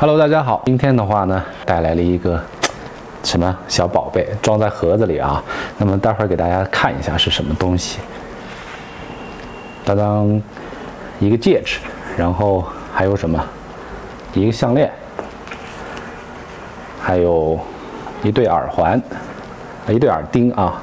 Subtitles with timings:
[0.00, 2.40] Hello，大家好，今天的话呢，带来了一个
[3.24, 5.42] 什么小宝贝，装在盒子里啊。
[5.76, 7.98] 那么待会儿给大家看一下是什么东西。
[9.84, 10.40] 当当，
[11.18, 11.80] 一个戒指，
[12.16, 12.64] 然后
[12.94, 13.44] 还有什么？
[14.34, 14.88] 一个项链，
[17.02, 17.58] 还有
[18.22, 19.02] 一对耳环，
[19.88, 20.80] 一对耳钉啊。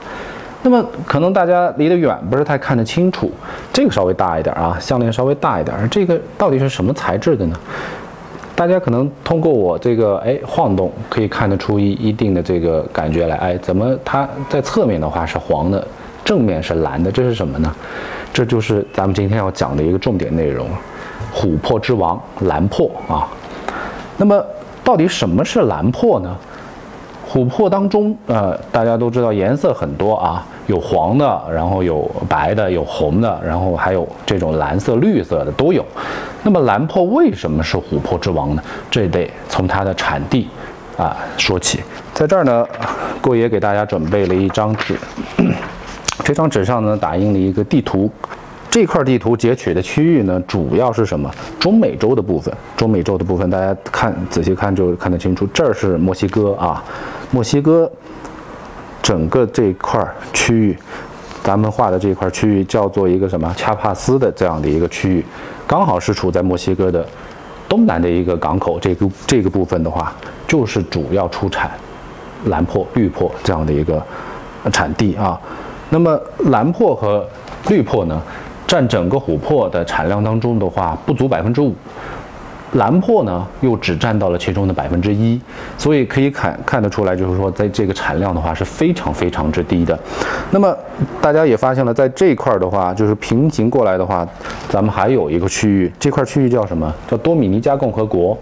[0.61, 3.32] 那么可能大家离得远，不是太看得清楚。
[3.71, 5.89] 这个稍微大一点啊，项链稍微大一点。
[5.89, 7.58] 这个到底是什么材质的呢？
[8.55, 13.36] 大家可能通过我这个哎晃动，可以看得出一一定的这个感觉来。
[13.36, 15.86] 哎，怎么它在侧面的话是黄的，
[16.23, 17.12] 正面是蓝的？
[17.12, 17.76] 这是什么呢？
[18.34, 20.68] 这就是咱们今天要讲的一个重点内容——
[21.36, 23.27] 琥珀之王蓝珀啊。
[24.18, 24.41] 那么
[24.84, 26.38] 到底什么是蓝珀呢？
[27.31, 30.45] 琥珀当中，呃，大家都知道颜色很多啊。
[30.67, 35.85] 有黄的，然后有白的，有红的，然后还有这种蓝色、绿色的都有。
[36.41, 38.63] 那么蓝珀为什么是琥珀之王呢？
[38.89, 40.48] 这得从它的产地
[40.98, 41.82] 啊说起。
[42.15, 42.65] 在这儿呢，
[43.21, 44.98] 郭爷给大家准备了一张纸，
[46.23, 48.10] 这张纸上呢打印了一个地图。
[48.76, 51.34] 这块地图截取的区域呢，主要是什么？
[51.57, 52.54] 中美洲的部分。
[52.76, 55.48] 中美洲的部分，大家看仔细看就看得清楚。
[55.54, 56.84] 这儿是墨西哥啊，
[57.32, 57.90] 墨西哥。
[59.01, 60.77] 整个这块区域，
[61.41, 63.49] 咱们画的这块区域叫做一个什么？
[63.55, 65.25] 恰帕斯的这样的一个区域，
[65.66, 67.07] 刚好是处在墨西哥的
[67.69, 68.78] 东南的一个港口。
[68.78, 70.13] 这个这个部分的话，
[70.45, 71.72] 就是主要出产
[72.47, 74.06] 蓝珀、绿珀这样的一个
[74.73, 75.39] 产地啊。
[75.89, 76.19] 那么
[76.50, 77.25] 蓝珀和
[77.69, 78.22] 绿珀呢，
[78.68, 81.74] 占整个琥珀的产量当中的话，不足百分之五。
[82.74, 85.40] 蓝珀呢，又只占到了其中的百分之一，
[85.78, 89.97] 所以可以看看得出来，就是说，在这个产量的话是非常非常之低的。
[90.52, 90.75] 那么
[91.22, 94.28] 大家也发现了，在这一块的话，就是平行过来的话，
[94.68, 96.94] 咱们还有一个区域，这块区域叫什么？
[97.07, 98.38] 叫多米尼加共和国。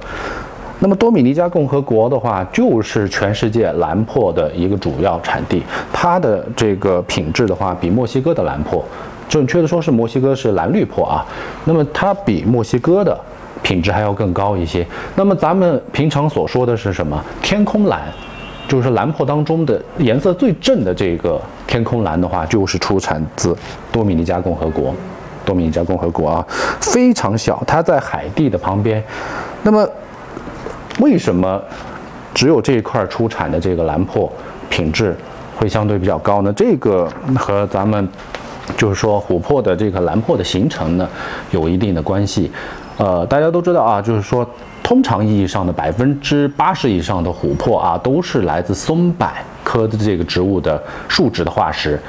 [0.80, 8.84] 那么多米尼加共和国的话，就是全世界蓝珀的一个主要产地，它的这个品质的话，比墨西哥的蓝珀，
[9.30, 11.26] 准确的说是墨西哥是蓝绿珀啊，
[11.66, 13.18] 那么它比墨西哥的。
[13.62, 14.86] 品质还要更高一些。
[15.16, 17.18] 那么咱们平常所说的是什么？
[17.42, 18.02] 天空蓝，
[18.68, 23.56] 就是蓝珀当中的颜色最正的这个天空蓝的话，就是出产自
[23.90, 24.94] 多米尼加共和国。
[25.46, 26.46] 多米尼加共和国啊，
[26.82, 29.02] 非常小，它在海地的旁边。
[29.62, 29.88] 那么
[31.04, 31.62] 为什么
[32.34, 34.32] 只有这一块出产的这个蓝珀
[34.70, 35.14] 品质
[35.58, 36.54] 会相对比较高呢？
[36.54, 38.08] 这个和咱们
[38.78, 41.06] 就是说琥珀的这个蓝珀的形成呢，
[41.52, 42.50] 有一定的关系。
[42.98, 44.48] 呃，大家都知道啊，就是说，
[44.82, 49.28] 通常意义上的百分之八十以上的琥珀啊，都是来自松柏
[49.62, 52.00] 科的这个植物的树脂的化石。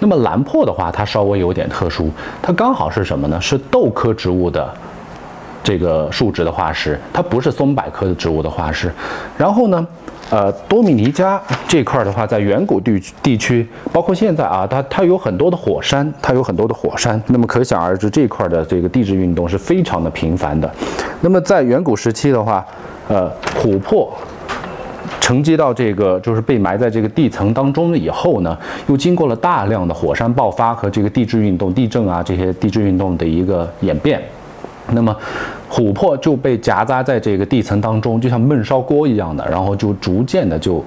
[0.00, 2.10] 那么蓝珀的话，它稍微有点特殊，
[2.42, 3.40] 它刚好是什么呢？
[3.40, 4.68] 是豆科植物的
[5.62, 8.92] 这个树脂的化石，它不是松柏科的植物的化石。
[9.36, 9.86] 然后呢？
[10.30, 17.20] 呃，多米尼加这块的话，在远古地地区，包括现在啊，它它有很多的火山，它有很多的火山。
[17.26, 20.72] 那么可想而知，这块的这个地质运动是非常的频繁的。
[21.20, 22.64] 那么在远古时期的话，
[23.08, 23.28] 呃，
[23.60, 24.08] 琥珀
[25.20, 28.56] 沉积到这个就是被埋在这个地层当中了以后呢，
[28.86, 34.22] 又经过了大量的火山爆发和这个地质运动、地震啊这些地质运动的一个演变。
[34.92, 35.14] 那么，
[35.70, 40.84] 琥珀就被夹杂在这个地层当中，就像焖烧锅一样的，然后就逐渐的就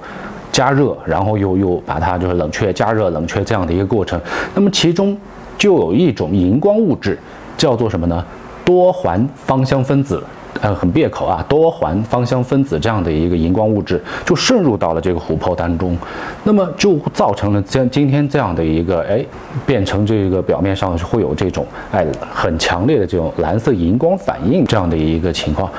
[0.52, 4.20] 加热，然后又又把它就是冷却、加热、冷却这样的一个过程。
[4.54, 5.16] 那么其中
[5.56, 7.18] 就有一种荧光物质，
[7.56, 8.24] 叫做什么呢？
[8.64, 10.22] 多环芳香分子。
[10.60, 15.96] 呃，很别口啊，多环芳香分子这样的一个荧光物质就渗入到了这个琥珀当中，
[16.44, 19.24] 那么就造成了今今天这样的一个哎，
[19.66, 25.70] 变成这个表面上会有这种哎很强烈的这种蓝色荧光反应这样的一个情况。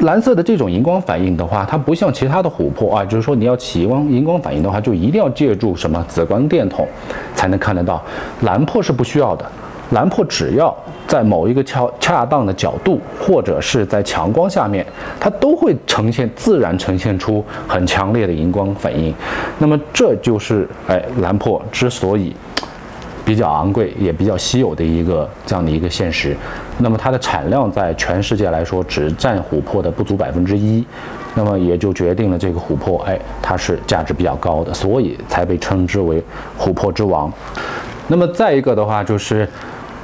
[0.00, 6.86] 蓝色的这种荧光反应的话，它不像其他的琥珀啊，就是说你要起光荧光反应的话，就一定要借助什么紫光电筒
[7.34, 8.02] 才能看得到，
[8.42, 9.46] 蓝珀是不需要的。
[9.90, 10.74] 蓝珀只要
[11.14, 14.84] 在某一个恰恰当的角度，或者是在强光下面，
[15.20, 19.14] 它都会呈现自然呈现出很强烈的荧光反应。
[19.60, 22.34] 那么这就是哎蓝珀之所以
[23.24, 26.36] 比较昂贵也比较稀有的一个这样的一个现实。
[26.78, 30.84] 那么它的产量在全世界来说只占琥珀的不足百分之一，
[31.36, 36.20] 那么也就决定了这个琥珀哎它是价值比较高的，所以才被称之为
[36.58, 37.32] 琥珀之王。
[38.08, 39.48] 那么再一个的话就是。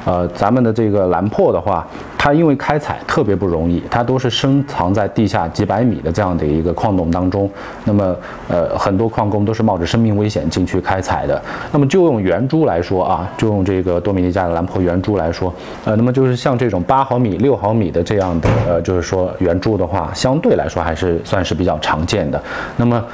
[0.05, 1.87] 呃，咱们的这个蓝珀的话，
[2.17, 7.49] 它因为开采特别不容易，它都是深藏在地下几百米的这样的一个矿洞当中。
[7.85, 8.17] 那么，
[8.49, 11.41] 呃，很多矿工都是冒着生命危险进去开采的。
[11.71, 15.53] 那么，就用圆珠来说啊，就用这个多米尼加的蓝珀圆珠来说，
[15.85, 22.43] 呃，那么就是像这种八毫米、六毫米的这样的，呃，就是说圆珠的话，相对来说还是算是比较常见的。
[22.77, 23.05] 那么，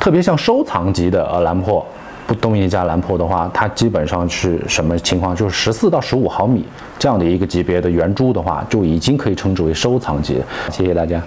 [0.00, 1.86] 特别像收藏级的呃蓝珀。
[2.28, 5.34] 不东一加蓝珀的话，它基本上是什么情况？
[5.34, 6.62] 就是十四到十五毫米
[6.98, 10.38] 这样的一个级别的圆珠的话，就已经可以称之为收藏级。
[10.70, 11.22] 谢谢大家。